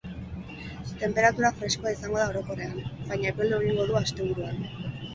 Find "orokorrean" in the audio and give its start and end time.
2.33-2.75